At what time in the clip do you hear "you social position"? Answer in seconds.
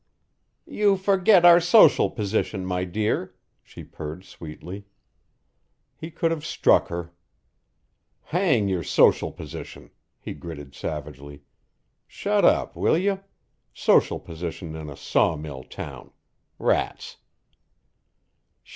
12.97-14.75